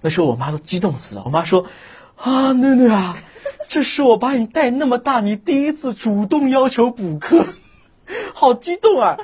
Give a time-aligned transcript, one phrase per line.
[0.00, 1.22] 那时候我妈都激动死了。
[1.24, 1.66] 我妈说
[2.16, 3.18] ：“啊，囡囡啊，
[3.68, 7.46] 这是我把你带那么大，你第一次主动要求补课，
[8.34, 9.16] 好激动啊！”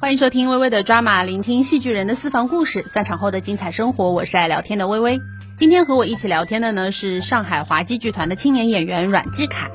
[0.00, 4.10] 欢迎收听微微的抓马，聆听戏剧人的私房故事，散场后的精彩生活。
[4.10, 5.20] 我是爱聊天的微微。
[5.56, 9.70] 今天和我一起聊天的呢是上海滑稽剧团的青年演员阮继凯。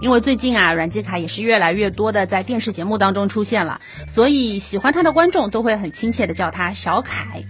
[0.00, 7.42] 因为最近啊，阮基凯也是越来越多的在电视节目当中出现了，所以喜欢他的观众都会很亲切的叫他小凯。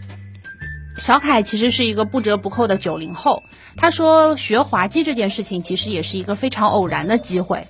[0.99, 3.45] 小凯其实是一个不折不扣的九零后。
[3.77, 7.67] 他说学滑稽这件事情其实也是一个非常偶然的机会。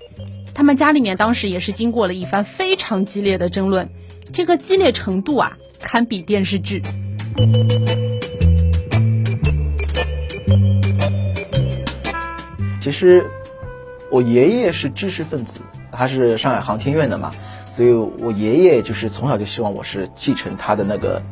[0.54, 3.90] 他们家里面当时也是经过了一番非常激烈的争论，
[4.32, 6.82] 这个激烈程度啊，堪比电视剧。
[12.80, 13.30] 其实。
[14.10, 15.60] 我爷爷是知识分子，
[15.92, 17.30] 他是上海航天院的嘛，
[17.70, 21.22] 所以我爷爷就是从小就希望我是继承他的那个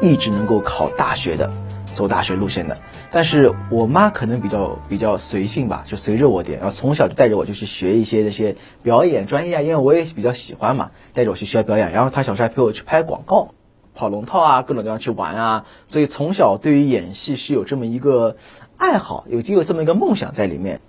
[0.00, 1.50] 一直，能够考大学的，
[1.86, 2.78] 走大学路线的。
[3.10, 11.90] 但是我妈可能比较比较随性吧，就随着我点，然后从小就带着我就去学一些那些表演专业啊，因为我也比较喜欢嘛，带着我去学表演。
[11.90, 13.48] 然后他小时候还陪我去拍广告，
[13.96, 18.36] 跑龙套啊，各种地方去玩啊，所以从小对于演戏是有这么一个
[18.76, 20.80] 爱好，有就有这么一个梦想在里面。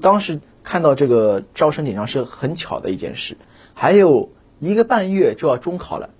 [0.00, 0.40] 当时。
[0.70, 3.36] 看到这个招生紧张是很巧的一件事，
[3.74, 6.10] 还有一个半月就要中考了，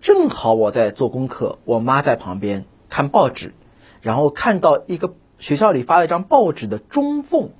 [0.00, 3.54] 正好我在做功课，我妈在旁边看报纸，
[4.00, 7.50] 然后看到一个学校里发了一张报纸的中缝，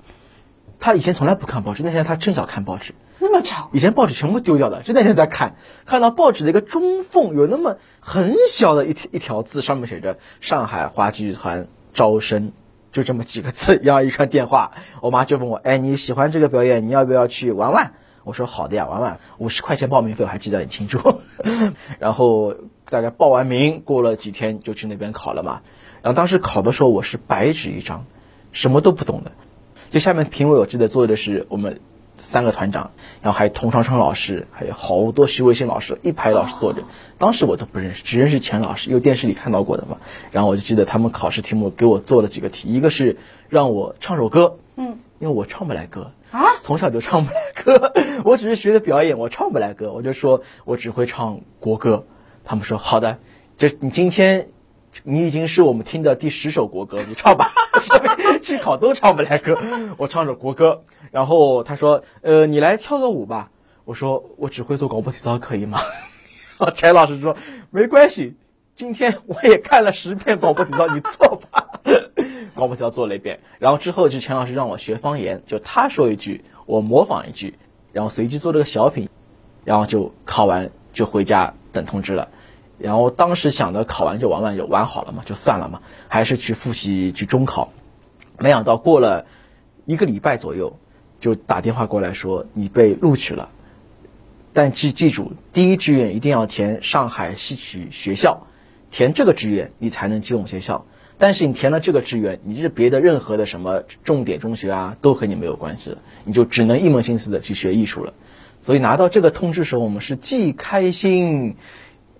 [0.80, 5.54] 她以前从来不看报纸，那天她正巧看报纸，那么巧，以前报纸全部丢掉了，就那天在看，
[5.86, 12.50] 看到报纸的一个中缝有那么很小的一条一条字，上面写着上海话剧团招生。
[12.92, 16.86] 就这么几个字， 然后一串电话，我妈就问我：“哎，你喜欢这个表演？
[16.86, 17.92] 你要不要去玩玩？”
[18.24, 21.20] 我说：“好的呀，玩玩，五十块钱报名费，我还记得很清楚。
[21.98, 22.54] ”然后
[22.88, 25.62] 大概报完名，过了几天就去那边考了嘛。
[26.02, 28.04] 然后当时考的时候，我是白纸一张，
[28.52, 29.32] 什么都不懂的。
[29.90, 31.80] 就下面评委，我记得做的是我们。
[32.20, 32.90] 三个团长，
[33.22, 36.84] 然后还有童长春老师，还有好多徐伟新老师，一排老师坐着。
[37.18, 39.96] 当时我都不认识，只认识钱老师，因为电视里看到过的嘛。
[40.30, 43.16] 然后我就记得他们考试题目给我做了几个题，一个是
[43.48, 47.92] 让我唱首歌，嗯，因为我唱不来歌啊，从小就唱不来歌，
[48.24, 52.04] 我只是学的表演，我唱不来歌，我就说我只会唱国歌。
[52.44, 53.18] 他们说好的，
[53.58, 54.48] 这你今天
[55.04, 57.52] 你已经是我们听的第十首国歌， 你唱吧。
[58.42, 59.58] 去考都唱不来歌，
[59.96, 60.84] 我唱首国歌。
[61.10, 63.50] 然后他说：“呃，你来跳个舞吧。”
[63.84, 65.80] 我说：“我只会做广播体操，可以吗？”
[66.74, 67.36] 钱老师说
[67.70, 68.34] ：“没关系，
[68.74, 71.80] 今天我也看了十遍广播体操，你做吧。”
[72.54, 77.54] 广播体操做了一遍，然后之后就钱老师让我学方言，就他说一句，我模仿一句，
[77.92, 79.08] 然后随机做了个小品，
[79.64, 82.28] 然后就考完就回家等通知了。
[82.80, 87.72] 然后当时想着考完就玩玩就玩好了嘛，就算了嘛，还是去复习去中考。
[88.38, 89.26] 没想到过了
[89.84, 90.76] 一个礼拜左右。
[91.20, 93.50] 就打电话过来说你被录取了，
[94.54, 98.46] 但记记住，第一志愿一定要填上海戏曲学校，
[98.90, 100.86] 填这个志愿你才能进我们学校。
[101.18, 108.14] 但是你填了这个志愿，你是别的任何的什么重点中学啊，都和你没有关系了，你就只能一门心思的去学艺术了。
[108.62, 111.56] 所以拿到这个通知时候，我们是既开心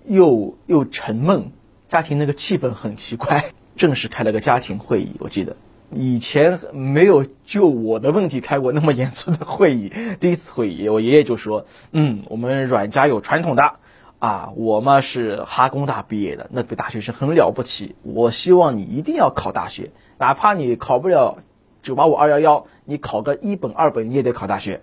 [0.07, 1.53] 又又沉闷，
[1.89, 3.45] 家庭那个气氛很奇怪。
[3.77, 5.57] 正式开了个家庭会议，我记得。
[5.93, 9.91] 以前没有就我的问题开过那么严肃的会议，
[10.21, 13.73] 第一次会议，我爷爷就说：“嗯，我们阮家有传统的，
[14.21, 17.97] 啊，我嘛是哈工大毕业的，那个大学生很了不起。
[18.03, 21.39] 我希望你一定要考大学，哪怕你考不了
[21.83, 24.83] 九八五二幺幺，你考个一本二本你也得考大学。”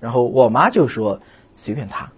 [0.00, 1.20] 然后我妈就说
[1.54, 2.10] ：“随便他，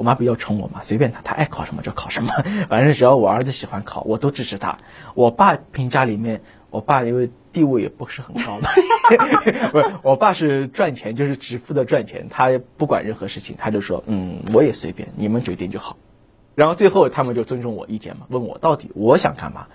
[0.00, 2.32] 我妈比较宠我嘛，随便他，他爱考什么就考什么，
[2.70, 4.78] 反正只要我儿子喜欢考，我都支持他。”
[5.14, 6.40] 我爸评价里面，
[6.70, 7.30] 我爸因为。
[7.52, 8.68] 地位也不是很高嘛，
[9.72, 15.96] 不是，我爸是赚钱，就是只负责赚钱，他不管任何事情，他就说，嗯，我也随便，你们决定就好。
[16.54, 19.66] 然后最后他们就尊重我意见嘛，问我到底我想干嘛，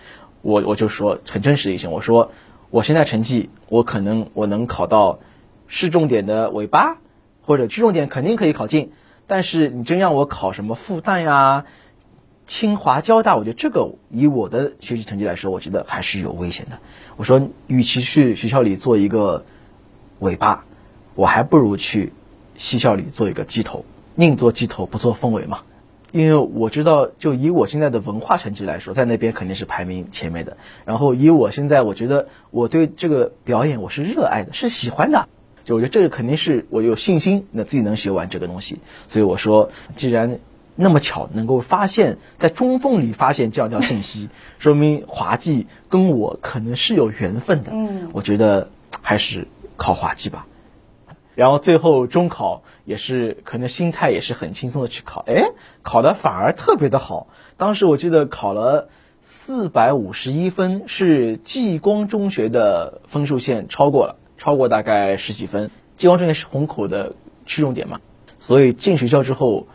[0.42, 2.32] 我我就说很真实一些，我说
[2.70, 5.20] 我现在成绩，我可能我能考到
[5.68, 6.96] 市重点的尾巴，
[7.42, 8.94] 或者区重点肯定可以考进，
[9.28, 11.66] 但是你真让我考什么复旦呀？
[12.48, 16.78] 清华、交大，我觉得这个以我的学习成绩来说，我觉得还是有危险的。
[17.18, 19.46] 我说，与其去学校里做一个
[20.20, 20.64] 尾巴，
[21.16, 22.14] 我还不如去
[22.56, 23.84] 戏校里做一个鸡头，
[24.14, 25.62] 宁做鸡头不做凤尾嘛。
[26.12, 30.56] 因为我知道，就以我现在的文化成绩来说，在那边肯定是排名前面的。
[30.86, 35.28] 然后以我现在，我觉得我对这个表演我是热爱的，是喜欢的。
[35.66, 38.80] 就我觉得这个肯定是我有信心，那自己能学完这个东西。
[39.08, 40.40] 所以我说，既然
[40.76, 44.30] 那么巧能够发现，在中缝里发现这样一条信息，
[44.60, 47.72] 说明滑稽跟我可能是有缘分的。
[47.74, 48.70] 嗯，我觉得
[49.02, 50.46] 还是考滑稽吧。
[51.34, 55.52] 然后最后中考也是可能心态也是很轻松的去考，哎，
[55.82, 57.28] 考的反而特别的好。
[57.58, 58.88] 当时我记得考了
[59.22, 65.72] 四百五十一分，是继光中学的分数线超过了，超过大概十几分。
[65.98, 67.16] 激光中学是虹口的
[67.46, 68.00] 区重点嘛，
[68.38, 69.68] 所以进学校之后，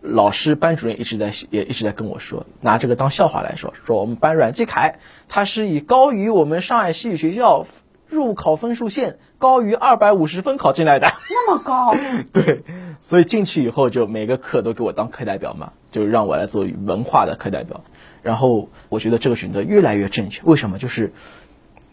[0.00, 4.98] 老师班主任一直在也一直在跟我说，拿这个当笑话来说，说我们班阮继凯
[5.28, 7.66] 他是以高于我们上海戏剧学校。
[8.08, 11.94] 入考分数线高于二百五十分考进来的，那么高？
[12.30, 12.62] 对，
[13.00, 17.84] 所以进去以后就每个课都给我当课代表嘛，就让我来做文化的课代表。
[18.22, 20.78] 然后我觉得这个选择越来越正确，为什么？
[20.78, 21.14] 就是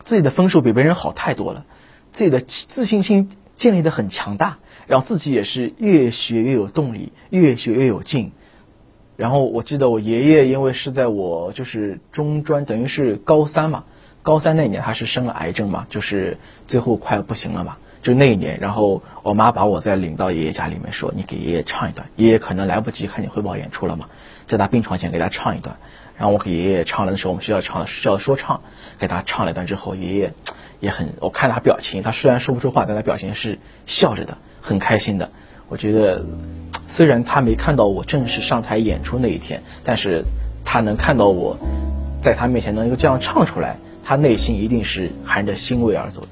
[0.03, 1.65] 自己的分数比别人好太多了，
[2.11, 4.57] 自己的自信心建立的很强大，
[4.87, 8.31] 然后自己也是越学越有动力，越学越有劲。
[9.15, 13.83] 然后我记得我爷爷因为是在我就是中专，等于是高三嘛。
[14.21, 24.07] 高三那年他是生了癌症嘛，就是最后快要不行了嘛，就那一年，然后我妈把我再领到爷爷家里面说，你给爷爷唱一段，爷爷可能来不及看你汇报演出了嘛，
[24.45, 25.77] 在他病床前给他唱一段，
[26.17, 28.61] 然后我给爷爷唱了，那时候我们学校唱的学校的说唱，
[28.99, 30.33] 给他唱了一段之后，爷爷
[30.79, 35.31] 也很，我看他表情，他虽然说不出话，但他表情是笑着的，很开心的。
[35.67, 36.25] 我觉得
[36.87, 40.23] 虽然他没看到我正式上台演出那一天，但是
[40.65, 41.57] 他能看到我
[42.21, 43.77] 在他面前能够这样唱出来。
[44.03, 46.27] 他内心一定是含着欣慰而走的。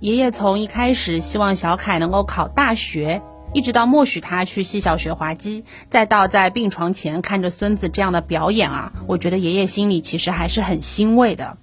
[0.00, 3.22] 爷爷从一开始希望小凯能够考大学，
[3.54, 11.56] 一直到默许他去戏小学滑稽，再到在病床前看着孙子这样的表演啊，我觉得爷爷心里其实还是很欣慰的。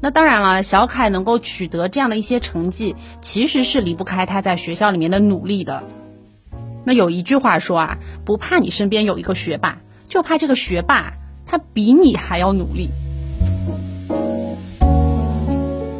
[0.00, 5.84] 那当然了，小凯能够取得这样的一些成绩，其实是离不开他在学校里面的努力的。
[6.84, 11.12] 那有一句话说啊，不怕你身边有一个学霸，就怕这个学霸。
[11.46, 12.88] 他比你还要努力。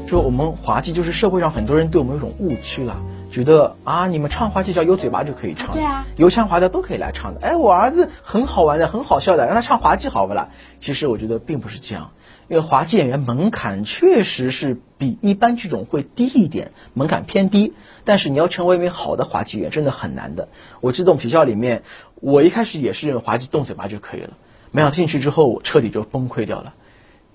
[0.08, 2.96] 说我们滑稽就是社会上很多人对我们有种误区了，
[3.34, 7.40] 觉得啊，你们唱滑稽只要有嘴巴就可以唱，对啊，油腔滑调都可以来唱的。
[7.40, 10.50] 哎，我儿子很好玩的，很好笑的，让他唱滑稽好不啦？
[10.78, 12.12] 其实我觉得并不是这样，
[12.46, 17.72] 因为滑稽演员门槛确实是比一般剧种会低一点，门槛偏低。
[18.04, 20.48] 但是你要成为一名好的滑稽演员，真的很难的。
[20.80, 21.82] 我记得我们学校里面，
[22.14, 24.34] 我一开始也是认为滑稽动嘴巴就可以了。
[24.70, 26.74] 没想到进去之后，我彻底就崩溃掉了。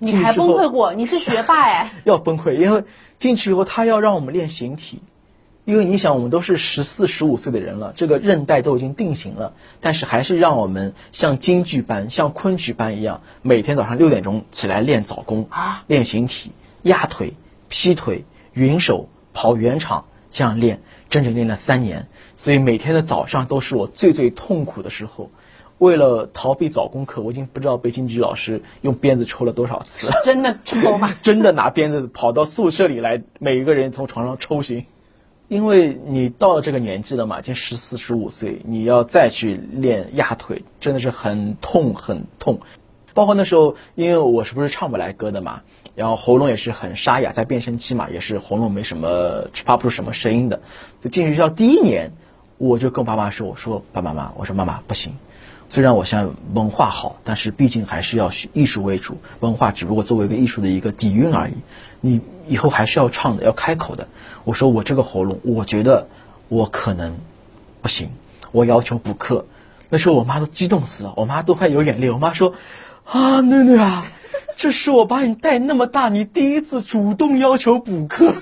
[0.01, 0.93] 你还崩溃过？
[0.93, 1.91] 你是学霸哎！
[2.05, 2.85] 要崩溃，因为
[3.17, 5.01] 进去以后他要让我们练形体，
[5.69, 16.49] 因为你想，我们都是十四、十五岁的人了，这个韧带都已经定型了，但是还是让我们像京剧班、像昆曲班一样，每天早上六点钟起来练早功啊，练形体、
[16.81, 17.33] 压腿、
[17.67, 22.07] 劈腿、云手、跑圆场，这样练，整整练了三年。
[22.35, 25.29] 所以每天的早上都是我最最痛苦的时候。
[25.77, 30.09] 为了逃避早功课，我已经不知道被京剧老师用鞭子抽了多少次。
[30.25, 31.13] 真的抽吗？
[31.21, 34.85] 真的拿鞭子跑到宿舍里来，每一个人从床上抽醒。
[35.49, 42.59] 因为你到了这个年纪了嘛，已经十四十五岁，你要再去练压腿，真的是很痛很痛。
[43.15, 45.63] 包括那时候，因为我是不是唱不来歌的嘛，
[45.95, 50.61] 然后喉咙也是很沙哑，在变声期嘛，也是喉咙没什么发不出什么声音的。
[51.03, 52.11] 就进学校第一年，
[52.59, 55.13] 我就跟爸妈说：“我说爸爸妈妈，我说妈妈不行。”
[55.69, 61.53] 虽然我现在文化好，但是毕竟还是要以艺术为主，文化只不过作为一个艺术的一个底蕴而已。
[62.01, 64.07] 你以后还是要唱的，要开口的。
[64.45, 66.07] 我说我这个喉咙，我觉得
[66.47, 67.15] 我可能
[67.81, 68.09] 不行，
[68.51, 69.45] 我要求补课。
[69.89, 72.09] 那时候我妈都激动死了，我妈都快有眼泪。
[72.09, 72.53] 我妈说
[73.05, 74.07] ：“啊，囡囡啊，
[74.57, 78.33] 这是我把你带那么大，你第一次主动要求补课。”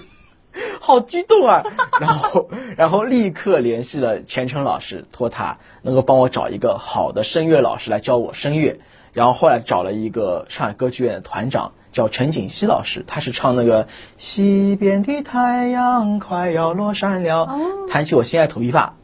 [0.88, 1.64] 好激动啊！
[2.00, 8.80] 然后，然后立刻联系了钱程老师，托他能够帮我找一个好的声乐老师来教我声乐。
[9.12, 17.50] 然后后来找了一个上海歌剧院的团长，叫陈锦熙老师，他是唱那个西边的太阳快要落山了，
[17.90, 18.96] 弹起我心爱头皮发，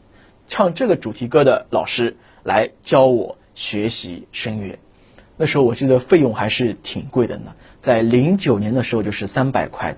[0.48, 4.78] 唱这个主题歌的老师来教我学习声乐。
[5.36, 9.96] 那时候我记得费用还是挺贵的呢，在零九年的时候就是三百块。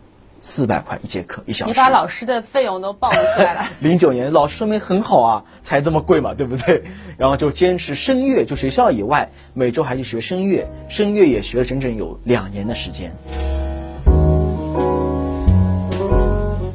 [0.49, 3.69] 四百块一节课一小时，你把老师的费用都报出来了。
[3.83, 6.85] 零九年老师说明很好啊，才这么贵嘛，对不对？
[7.19, 13.13] 然后就坚持声乐，就学校以外每周还去学声乐，声乐也学了整整有两年的时间。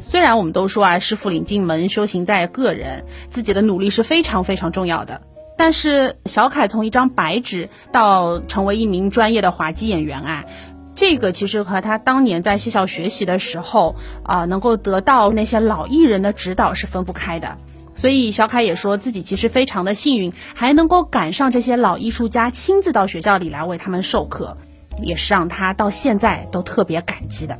[0.02, 5.22] 虽然我们都说啊，师傅领进门，修行在个人，自己的努力是非常非常重要的。
[5.56, 10.44] 但是小凯从一张白纸到成为一名专业的滑稽演员啊。
[10.94, 17.56] 这个其实和他当年在戏校学习的时候啊，能够得到那些老艺人的指导是分不开的。
[17.94, 24.56] 所以小凯也说自己其实非常的幸运，还能够赶上这些老艺术家亲自到学校里来为他们授课，
[25.00, 27.56] 也是让他到现在都特别感激的。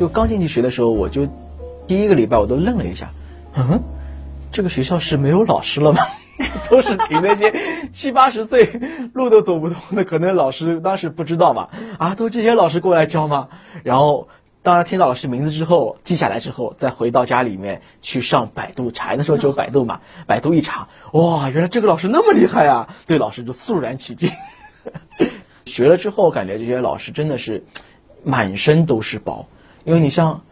[0.00, 1.28] 就刚进去学的时候，我就
[1.86, 3.12] 第一个礼拜我都愣了一下，
[3.54, 3.82] 嗯，
[4.50, 6.00] 这个学校是没有老师了吗？
[6.70, 7.52] 都是请那些
[7.92, 8.68] 七八十岁、
[9.12, 11.68] 路都走不动的，可能老师当时不知道嘛，
[11.98, 13.48] 啊，都这些老师过来教吗？
[13.82, 14.28] 然后，
[14.62, 22.88] 当然听到老师名字之后，记下来之后，再回到家里面去上百度查，那时候只有百度嘛， 百度一查，哇，原来这个老师那么厉害啊！
[23.06, 24.30] 对老师就肃然起敬。
[25.66, 27.64] 学了之后，感觉这些老师真的是
[28.24, 29.46] 满身都是宝，
[29.84, 30.42] 因为你像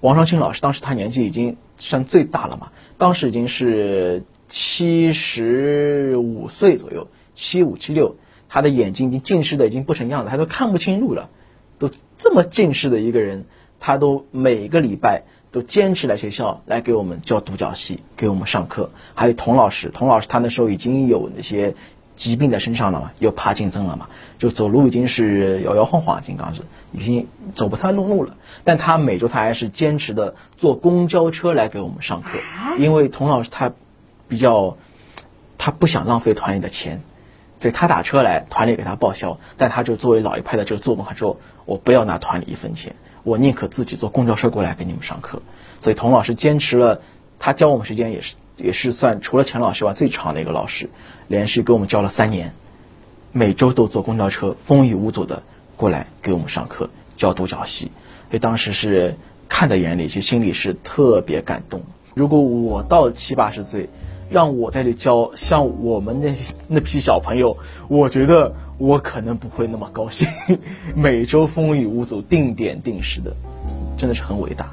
[0.00, 4.24] 王少卿老师，当时他年纪已经算最大了嘛，当时已经是。
[4.48, 8.16] 七十五岁左右，七五七六，
[8.48, 11.30] 他的眼睛已经近视的已经不成样子，他都看不清路了。
[11.78, 13.46] 都这么近视的一个人，
[13.80, 18.90] 他都每个礼拜都坚持来学校来给我们教独角戏，给我们上课。
[19.14, 21.74] 还有童老师，童老师他那时候已经有那些
[22.14, 24.08] 疾病在身上了嘛，有帕金森了嘛，
[24.38, 28.36] 就走路已经是摇摇晃晃，金刚是已经走不太动路了。
[28.62, 32.38] 但他每周他还是坚持的坐公交车来给我们上课，
[32.78, 33.72] 因为童老师他。
[34.28, 34.76] 比较，
[35.58, 37.02] 他不想浪费团里的钱，
[37.60, 39.38] 所以他打车来，团里给他报销。
[39.56, 45.42] 但他就作为老一派的这个作风，他说：“我不要拿团里一分钱，我宁可自己坐公交车过来给你们上课。”
[45.80, 47.02] 所以童老师坚持了，
[47.38, 50.88] 他教我们时间也是也是算除了陈老师外最长的一个老师，
[51.28, 52.54] 连续给我们教了三年，
[53.32, 55.42] 每周都坐公交车风雨无阻的
[55.76, 57.90] 过来给我们上课教独角戏。
[58.30, 59.16] 所以当时是
[59.48, 61.82] 看在眼里，其实心里是特别感动。
[62.14, 63.88] 如果我到七八十岁，
[64.34, 66.34] 让我在这教像我们那
[66.66, 70.26] 那批小朋友，我觉得我可能不会那么高兴。
[70.96, 73.36] 每周风雨无阻、定点定时的，
[73.96, 74.72] 真的是很伟大。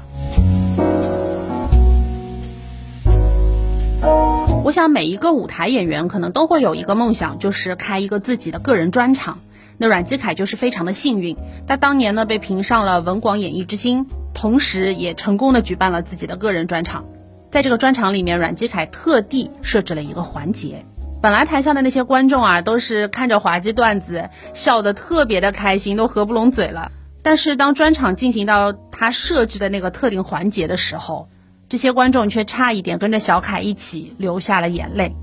[4.64, 9.38] 我想每一个舞台演员可能都会有一个梦想，就是开一个自己的个人专场。
[9.78, 11.36] 那阮基凯就是非常的幸运，
[11.68, 17.04] 他当年呢被评上了文广演艺之星，同时也成功的举办了自己的个人专场。
[17.52, 20.86] 在这个专场里面，阮基凯特地设置了一个环节。
[21.20, 26.90] 本来台下的那些观众啊，都是看着滑稽段子，笑得特别的开心，都合不拢嘴了。
[27.22, 31.28] 但是当专场进行到他设置的那个特定环节的时候，
[31.68, 35.14] 这些观众却差一点跟着小凯一起流下了眼泪。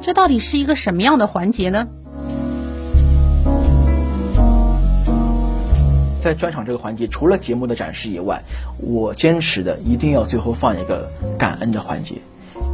[0.00, 1.88] 这到底是一个什么样的环节呢？
[6.20, 8.42] 在专场这个环节，除了节目的展示以外，
[8.78, 12.16] 我坚持的一定要最后放一个感恩的环节，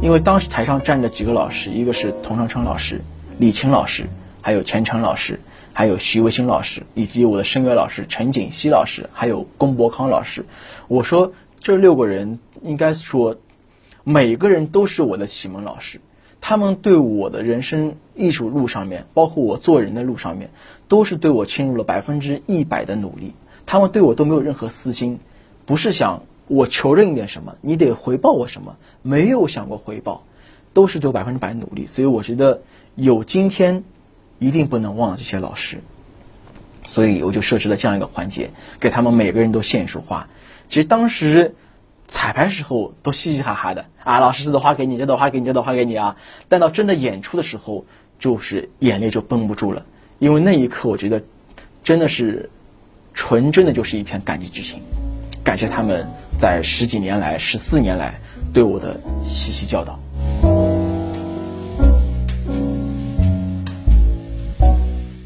[0.01, 3.01] 因为当时台上站着几个老师，一个是童长春老师、
[3.37, 4.07] 李青老师，
[4.41, 5.39] 还有钱程老师，
[5.73, 10.45] 还有徐卫星老师，以及我的声乐老师陈景熙老师，还有龚博康老师。
[10.87, 13.37] 我说这六个人应该说，
[14.03, 16.01] 每个人都是我的启蒙老师，
[16.47, 20.51] 他们对我的人生艺术路上面，包括我做人的路上面，
[20.87, 23.33] 都是对我倾入了百分之一百的努力。
[23.65, 25.17] 他们对我都没有任何私心，
[25.65, 30.23] 不是想我求认一点什么，你得回报我什么，没有想过回报，
[30.71, 31.87] 都是对百分之百努力。
[31.87, 32.61] 所以我觉得
[32.93, 33.83] 有今天，
[34.37, 35.79] 一定不能忘了这些老师。
[36.85, 40.29] 所以我就设置了这样一个环节，给他们每个人都献一束花。
[40.67, 41.55] 其实当时
[42.07, 46.17] 彩排时候都嘻嘻哈哈的啊，老师这朵花给你，这朵花给你，这朵花给你啊。
[46.49, 47.85] 但到真的演出的时候，
[48.19, 49.85] 就是眼泪就绷不住了，
[50.19, 51.23] 因为那一刻我觉得
[51.83, 52.49] 真的是。
[53.17, 54.81] 纯真的就是一片感激之情，
[55.41, 56.05] 感谢他们
[56.37, 58.19] 在十几年来、十四年来
[58.53, 59.97] 对我的细细教导。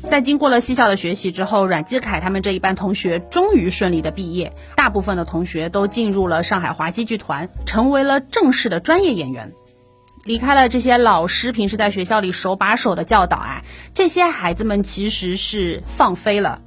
[0.10, 9.54] 在经过了戏校的学习之后，阮基凯他们这一班同学终于顺利的毕业，大部分的同学都进入了上海滑稽剧团，成为了正式的专业演员。
[10.26, 13.62] 离开了这些老师平时在学校里手把手的教导啊，
[13.94, 16.64] 这些孩子们其实是放飞了。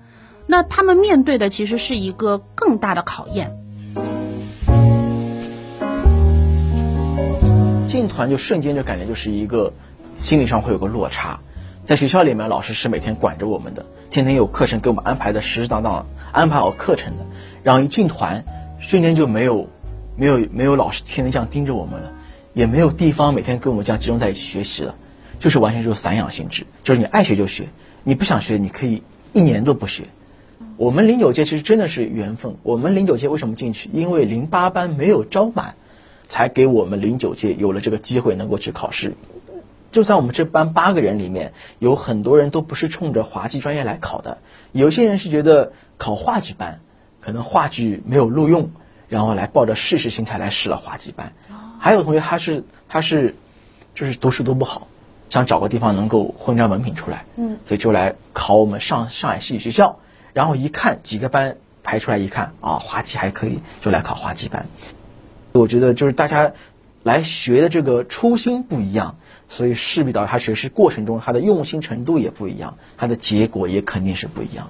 [0.47, 3.57] 那他们面对的其实是一个更大的考验。
[7.89, 9.73] 进团就瞬间就感觉就是一个
[10.21, 11.41] 心理上会有个落差，
[11.85, 17.27] 在学校里面老师是每天管着我们的，天天有课程给我们安排的实实当当安排好课程的，
[17.65, 18.45] 然后一进团
[18.79, 19.69] 瞬间就没有
[20.17, 22.13] 没有没有老师天天这样盯着我们了，
[22.55, 24.95] 也没有地方每天跟我们这样集中在一起学习了，
[25.41, 27.69] 就是完全就是散养性质，就是你爱学就学，
[28.05, 30.05] 你不想学你可以一年都不学。
[30.77, 32.55] 我们零九届其实真的是缘分。
[32.63, 33.91] 我们零九届为什么进去？
[33.93, 35.75] 因为零八班没有招满，
[36.29, 39.15] 才给我们零九届有了这个机会能够去考试。
[39.93, 44.39] 就在我们这班八个人里面，有很多人都不是冲着滑稽专业来考的。
[44.73, 46.81] 有些人是觉得考话剧班，
[47.21, 48.71] 可能话剧没有录用，
[49.09, 51.35] 然后来抱着试试心态来试了滑稽班。
[51.79, 53.37] 还有同学他是他是
[53.95, 54.89] 就是读书读不好，
[55.29, 59.99] 想找个地方能够混张文凭出来，嗯，所以就来考我们上上海戏剧学校。
[60.33, 64.67] 然后一看几个班排出来一看啊，滑稽还可以，就来考滑稽班。
[65.53, 66.53] 我觉得就是大家
[67.03, 69.17] 来学的这个初心不一样，
[69.53, 74.69] 所以势必导致他学习过程中他的用心程度也不一样，他的结果也肯定是不一样。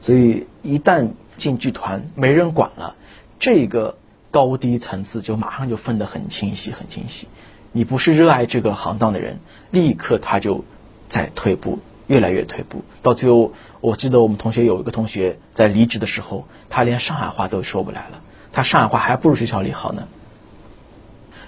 [0.00, 2.96] 所以一旦进剧团没人管了，
[3.38, 3.96] 这个
[4.32, 7.28] 高低层次就马上就分得很清晰，很清晰。
[7.70, 9.38] 你不是热爱这个行当的人，
[9.70, 10.64] 立刻他就
[11.08, 11.78] 在退步，
[12.08, 12.82] 越来越退步。
[13.02, 18.20] 到最后，我记得我们同学有一个同学在离职的时候，他连上海话都说不来了。
[18.52, 20.08] 他上海话还不如学校里好呢，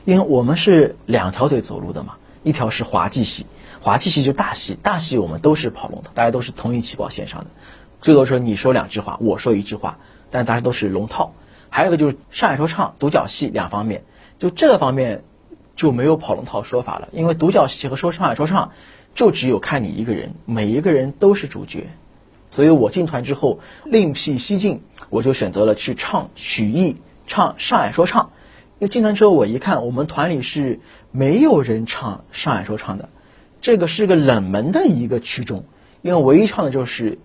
[0.05, 3.47] 因为我们是两条腿走路的嘛，一条是滑稽戏，
[3.81, 7.47] 滑稽戏就大戏，大戏我们都是跑龙套，大家都是同一起跑线上的，
[8.01, 9.99] 最多说你说两句话，我说一句话，
[10.31, 11.33] 但大家都是龙套。
[11.71, 14.05] 还有一个就是上海说唱、独角戏两方面，
[14.39, 15.25] 就这个方面
[15.75, 18.71] 就没有跑龙套说法了，因为独角戏和说上海说唱
[19.15, 21.89] 就只有看你一个人，每一个人都是主角。
[22.51, 26.97] 所以我进团之后另辟蹊径，我就选择了去唱曲艺，
[27.27, 28.31] 唱上海说唱。
[28.89, 33.09] 进团之后我一看，我们团里是没有人唱上海说唱的，
[33.61, 35.65] 这个是个冷门的一个曲种。
[36.03, 37.19] 因为唯一唱的就是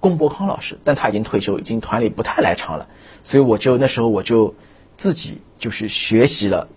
[0.00, 2.88] 龚博康老师，但他已经退休，已经团里不太来唱了。
[3.22, 4.54] 所以我就那时候我就
[4.96, 6.68] 自己就是学习了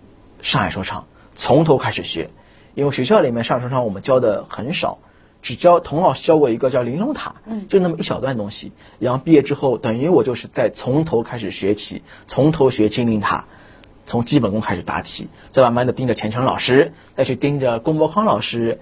[0.42, 2.30] 上海说唱，从头开始学。
[2.74, 4.98] 因为学校里面上海说唱我们教的很少。
[5.42, 8.72] 只教童老师教过一个叫玲珑塔，嗯，就那么一小段东西。
[8.98, 13.46] 然后毕业之后，等于我就是在从头开始学起，从头学金陵塔，
[14.10, 18.80] 从基本功开始打起，再慢慢的盯着钱程老师，再去盯着龚博康老师，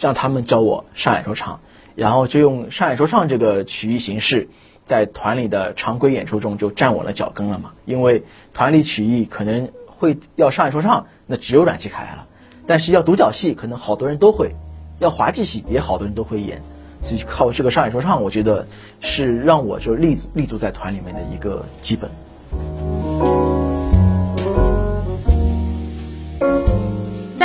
[0.00, 1.60] 让他们教我上海说唱。
[1.94, 4.48] 然后就用上海说唱这个曲艺形式，
[4.82, 7.70] 在团里的常规演出中就站稳了脚跟了嘛。
[7.84, 12.26] 因为团里曲艺可能会要上海说唱，那只有阮继凯来了，
[12.66, 14.56] 但是要独角戏，可能好多人都会。
[14.98, 16.62] 要滑稽戏也好多人都会演，
[17.00, 18.66] 所以靠这个上海说唱，我觉得
[19.00, 22.10] 是让我就立立足在团里面的一个基本。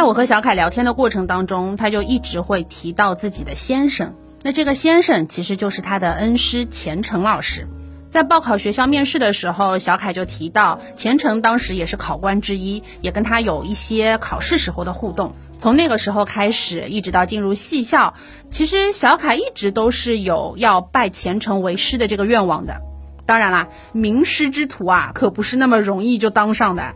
[0.10, 7.68] 我和小凯聊天的过程当中，他就一直会提到自己的先生，那这个先生其实就是他的恩师钱程老师。
[8.10, 15.36] 在报考学校面试的时候，小凯就提到钱程当时也是考官之一，也跟他有一些考试时候的互动。
[15.60, 18.16] 从那个时候开始，一直到进入戏校，
[18.50, 22.82] 其实小凯一直都是有要拜钱程为师的这个愿望的。
[23.28, 26.96] 当然啦，名师之徒啊，可不是那么容易就当上的。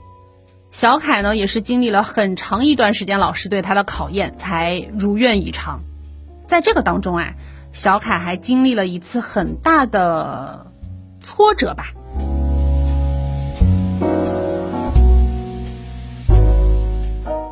[0.74, 5.82] 小凯呢，也是经历了很长一段时间老师对他的考验，才如愿以偿。
[6.48, 7.36] 在这个当中啊，
[7.74, 10.66] 小凯还经历了一次很大的
[11.22, 11.94] 挫折吧。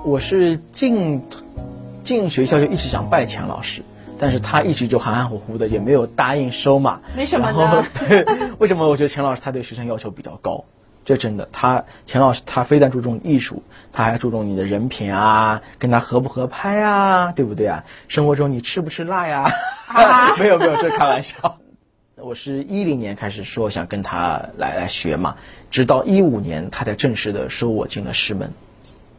[0.04, 1.22] 我是进
[2.04, 3.84] 进学校就一直想拜钱老师，
[4.18, 7.02] 但是他一直就含含糊糊的，也没有答应收嘛。
[7.16, 7.86] 为什么呢？
[8.58, 8.90] 为什么？
[8.90, 10.66] 我觉得钱老师他对学生要求比较高，
[11.06, 11.50] 这真的。
[11.52, 17.84] 他钱老师他非但注重艺术，他还注重你的人品啊，跟他合不合拍啊，对不对啊？
[18.08, 19.52] 生活中你吃不吃辣呀？
[20.40, 21.58] 没有没有，这是开玩笑。
[22.16, 25.38] 我是一零年开始说想跟他来来学嘛，
[25.72, 28.54] 直到一五年他才正式的收我进了师门。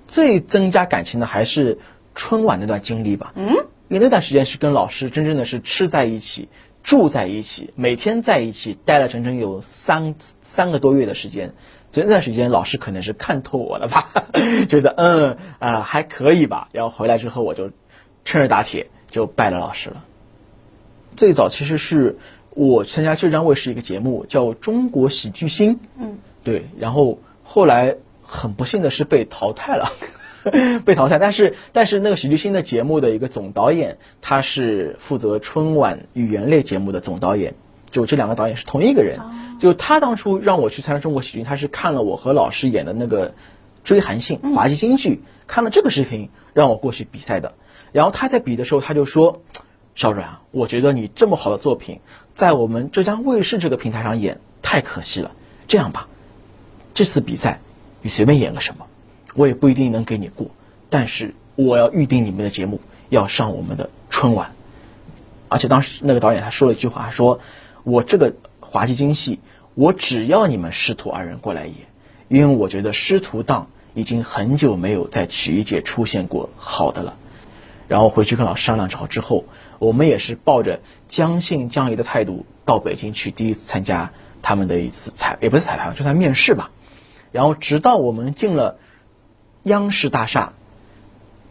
[0.06, 1.78] 最增加感情的还是
[2.14, 3.48] 春晚那段经历吧，嗯，
[3.88, 6.48] 因为那段时间是跟老师真正的是吃在一起，
[6.82, 11.54] 住在一起，每天在一起待了整整有三三个多月的时间，
[11.90, 14.10] 这段时间老师可能是看透我了吧，
[14.68, 17.70] 觉得嗯啊还可以吧，然后回来之后我就
[18.24, 20.04] 趁热打铁就拜了老师了。
[21.16, 22.18] 最早其实是
[22.50, 27.96] 我参加浙江卫视一个节目叫《中国喜剧星》，嗯，对，然后后来。
[28.24, 29.92] 很不幸的是被淘汰了，
[30.84, 31.18] 被淘汰。
[31.18, 37.54] 但是但是那个喜剧星的节目的一个总导演，他是负责春晚语言类节目的总导演，
[37.90, 39.20] 就这两个导演是同一个人。
[39.60, 43.30] 就他当初让我去参加中国喜剧，他是看了我和老师演的那个
[43.84, 47.54] 《追韩信》滑稽京剧，看了这个视频让我过去比赛的。
[47.92, 49.42] 然后他在比的时候，他就说
[49.94, 52.00] ：“小阮啊，我觉得你这么好的作品，
[52.34, 55.32] 在我们浙江卫视这个平台上演太可惜了。
[55.68, 56.08] 这样吧，
[56.94, 57.60] 这次比赛。”
[58.04, 58.86] 你随便演个什么，
[59.34, 60.48] 我也不一定能给你过。
[60.90, 64.52] 但是我要预定你们的节目，要上我们的春晚。
[65.48, 67.40] 而且当时那个导演他说了一句话，说
[67.84, 69.40] ：“我这个滑稽京戏，
[69.74, 71.74] 我只要你们师徒二人过来演，
[72.28, 77.16] 因为我觉得师徒档已经很久没有在曲艺界出现过好的了。”
[77.88, 79.44] 然后回去跟老师商量好之后，
[79.78, 86.70] 我们也是抱着将信将疑的态度到北京去，第一次参加他们的一次彩，也不是彩排，就算面试吧。
[87.32, 88.78] 然后直到我们进了
[89.64, 90.52] 央视大厦，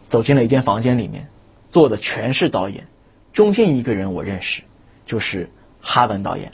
[0.08, 1.28] 走进了一间房间里面，
[1.70, 2.86] 坐的全是导演，
[3.32, 4.62] 中间一个人我认识，
[5.06, 6.52] 就是哈文导演。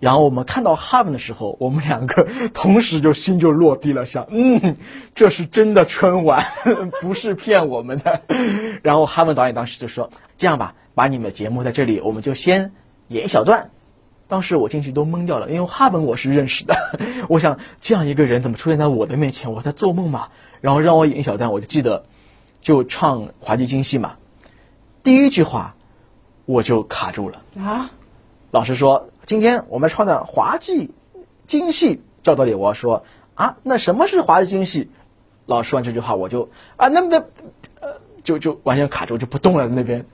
[0.00, 4.76] 然后我们看到哈文的时候，我们两个 同时就心就落地了，想，嗯，
[5.14, 6.44] 这是真的春晚，
[7.00, 8.22] 不是骗我们的。
[8.82, 12.72] 然后哈文导演当时就说：“这样吧，把你们的节目在这里，我们就先
[13.08, 13.70] 演一小段。”
[14.32, 16.74] 当时我进去都懵掉了，因为哈文我是认识的，
[17.28, 19.52] 我想这样一个人怎么出现在我的面前？
[19.52, 20.28] 我在做梦嘛？
[20.62, 22.06] 然后让我演一小段，我就记得
[22.62, 24.14] 就唱滑稽京戏嘛，
[25.02, 25.76] 第一句话
[26.46, 27.90] 我就卡住了啊。
[28.50, 30.92] 老师说：“今天我们唱的滑稽
[31.46, 34.88] 京戏，照道理我要说啊，那什么是滑稽京戏？”
[35.44, 37.18] 老师说完这句话，我就啊，那那
[37.82, 40.06] 呃，就就完全卡住，就不动了那边。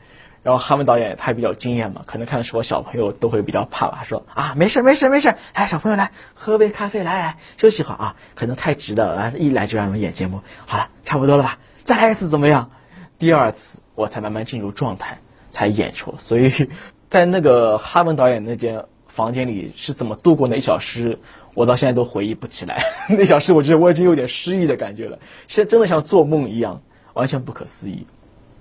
[0.42, 11.58] 然后哈文导演他也比较经验嘛，可能看的是我小朋友都会比较怕吧，说啊，没事没事没事，来小朋友来喝杯咖啡，来来休息会啊，可能太直的啊，一来就让我们演节目，好了，差不多了吧？
[11.82, 12.70] 再来一次怎么样？
[13.18, 15.18] 第二次我才慢慢进入状态，
[15.50, 16.52] 才演出，所以。
[17.08, 21.20] 在那个哈文导演那间房间里是怎么度过那一小时，
[21.54, 22.82] 我到现在都回忆不起来。
[23.08, 26.82] 那小时我觉得我已经有点失忆的感觉了，现在真的像做梦一样，
[27.14, 28.06] 完全不可思议。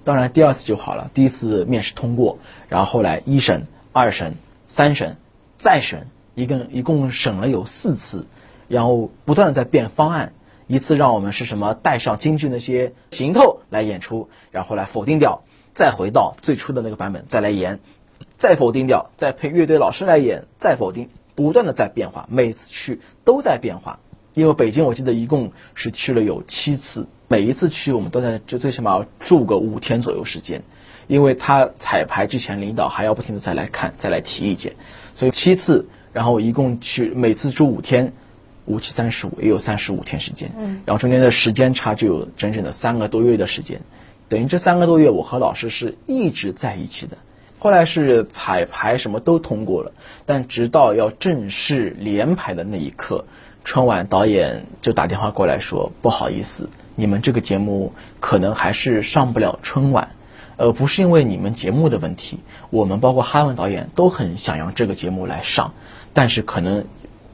[0.07, 2.39] 当然第二次就好了，第一次面试通过，
[2.69, 5.17] 然后后来一审、二审、三审、
[5.57, 8.25] 再审，一共一共审了有四次，
[8.69, 10.31] 然后不断的在变方案，
[10.65, 15.43] 一次让我们是什么带上京剧那些行头来演出，然后来否定掉，
[15.73, 17.81] 再回到最初的那个版本再来演。
[18.37, 23.99] 再否定掉，再配乐队老师来演，再否定，不断的在变化，每次去都在变化。
[24.37, 30.61] 因为北京我记得一共是去了有七次，每一次去我们都在就最起码要住个五天左右时间，
[31.07, 34.75] 因为他彩排之前领导还要不停的再来看，再来提意见，
[35.15, 38.13] 所以七次，然后一共去每次住五天，
[38.65, 43.81] 五七三十五也有三十五天时间，嗯，然后中间的时间差就有整整的三个多月的时间，
[44.29, 47.17] 等于这三个多月我和老师是一直在一起的。
[47.57, 49.93] 后来是彩排什么都通过了，
[50.27, 53.25] 但直到要正式连排的那一刻，
[53.67, 60.11] 春晚导演就打电话过来说：“不好意思，你们这个节目可能还是上不了春晚。
[60.55, 65.73] 呃，不是因为你们节目的问题，我们包括哈文导演都很想让这个节目来上，
[66.13, 66.85] 但是可能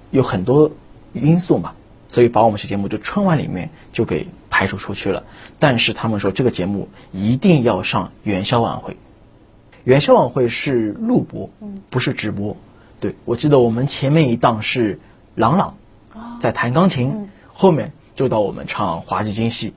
[0.09, 0.71] 有很多
[1.13, 1.73] 因素嘛，
[2.07, 5.27] 所以把我们这节目就春晚里面就给排除出去了。
[5.59, 8.97] 但是他们说这个节目一定要上元宵晚会。”
[9.85, 11.51] 元宵晚会是录播，
[11.91, 12.57] 不是直播。
[12.99, 14.99] 对，我记得我们前面一档是
[15.35, 15.77] 朗朗
[16.39, 19.73] 在弹钢琴，后面就到我们唱滑稽京戏。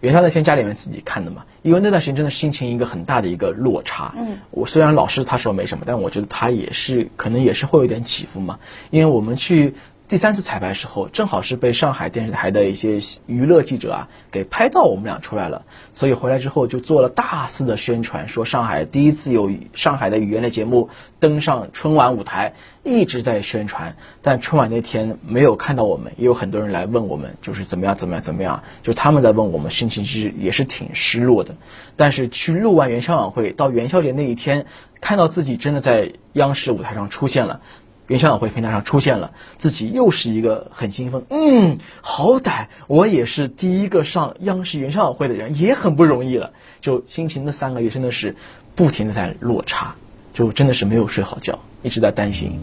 [0.00, 4.14] 元宵那天家里面自己看的嘛，因为那段时间真的心情一个很大的一个落差。
[4.50, 8.58] 我虽然老师他说没什么，但我觉得他也是可能也是会有点起伏嘛，
[8.90, 9.74] 因为我们去。
[10.08, 20.88] 第三次彩排时候，正好是被上海电视台的一些娱乐记者啊给拍到我们俩出来了，所以回来之后就做了大肆的宣传，说上海第一次有上海的语言类节目
[21.20, 22.54] 登上春晚舞台，
[22.88, 23.96] 一直在宣传。
[24.22, 31.54] 但春晚那天没有看到我们，也有很多人来问我们，就是怎么样怎么样怎么样，就他们在问我们，心情其实也是挺失落的。
[31.96, 34.66] 但是去录完元宵晚会，到元宵节那一天，
[35.00, 37.60] 看到自己真的在央视舞台上出现了。
[38.08, 41.24] 元宵晚会平台上出现了，自己又是一个很兴奋。
[41.28, 46.54] 嗯，好歹我也是第一个上央视元宵晚会的人，也很不容易了。
[46.80, 48.34] 就心情那三个月真的是
[48.74, 49.94] 不停的在落差，
[50.32, 52.58] 就真的是没有睡好觉，一直在担心。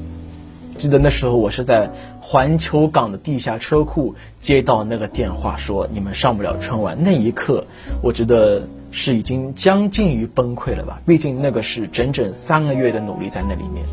[0.78, 6.98] 记得那时候我是在环球港的地下车库接到那个电话，说你们上不了春晚。
[7.02, 7.66] 那一刻，
[8.02, 11.00] 我觉得是已经将近于崩溃了吧？
[11.06, 13.86] 毕竟那个是整整三个月的努力在那里面。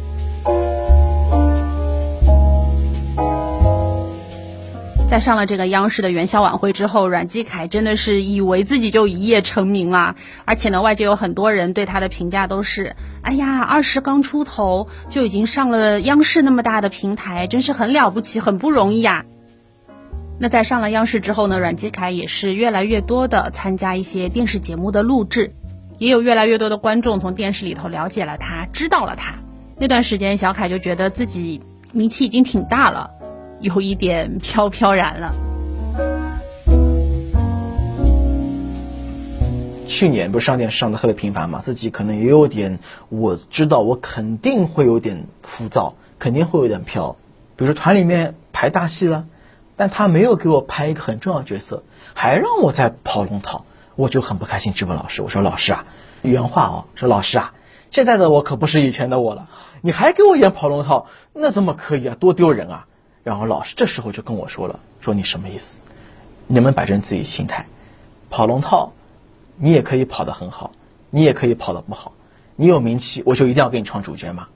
[5.13, 10.17] 在上了这个央视的元宵晚会之后，阮基凯真的是以为自己就一夜成名了。
[10.47, 19.27] 而且呢，外界有很多人对他的评价都是：哎呀，二十刚出头就已经上了央视那么大的平台，真是很了不起，很不容易呀。
[20.39, 25.55] 那在上了央视之后呢，阮基凯也是越来越多的参加一些电视节目的录制，
[25.99, 29.35] 也有越来越多的观众从电视里头了解了他，知道了他。
[29.77, 31.61] 那段时间，小凯就觉得自己
[31.93, 33.11] 名气已经挺大了。
[33.63, 35.33] 有一点飘飘然了。
[39.87, 47.17] 去年不是上电视上的特别频繁嘛，自己可能也有点，我知道我肯定会有点浮躁，肯定会有点飘。
[47.55, 49.27] 比如说团里面排大戏了，
[49.77, 55.85] 但他没有给我拍一个很重要的角色，还让我在跑龙套，我就很不开心，质问老师，我说老师啊，
[56.23, 57.55] 原话哦，说老师啊，
[57.91, 59.49] 现在的我可不是以前的我了，
[59.83, 62.87] 你还给我演跑龙套，那怎么可以啊，多丢人啊！
[63.25, 65.83] 然后老师这时候就跟我说了，说你什么意思？
[66.47, 67.67] 你能不能摆正自己心态？
[68.31, 68.93] 跑龙套，
[69.57, 70.73] 你也可以跑得很好，
[71.11, 72.13] 你也可以跑得不好。
[72.57, 74.49] 你有名气，我就一定要给你唱主角吗？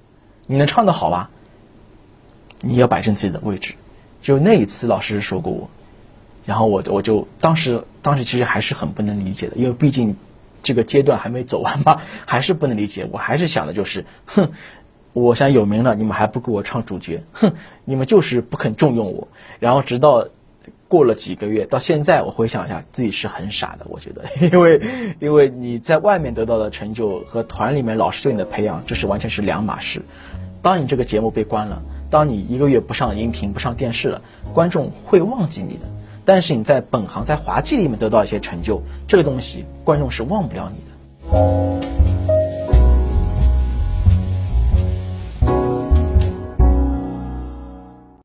[0.47, 1.31] 你能唱得好吧？
[2.61, 3.75] 你要摆正自己的位置。
[4.21, 5.71] 就那一次，老师说过我，
[6.45, 10.17] 然后我我就当时当时其实还是很不能理解的，因为毕竟
[10.63, 13.09] 这个阶段还没走完嘛，还是不能理解。
[13.13, 14.51] 我还是想的就是，哼，
[15.23, 17.53] 我想有名了，你们还不给我唱主角，哼，
[17.87, 19.29] 你们就是不肯重用我。
[19.61, 20.29] 然后直到
[20.89, 23.87] 过了几个月，到现在我回想一下，自己是很傻的。
[23.89, 24.81] 我觉得， 因为
[25.19, 30.03] 因为你在外面得到的成就和团里面老师对你的培养，这是完全是两码事。
[30.61, 31.83] 当你这个节目被关了。
[32.09, 34.23] 当你一个月不上音频、不上电视了，
[34.55, 35.87] 观众会忘记你的。
[36.25, 42.16] 但是你在本行、在滑稽里面得到一些成就，这个东西观众是忘不了你的。